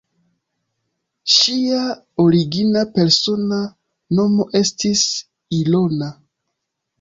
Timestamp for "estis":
4.63-5.05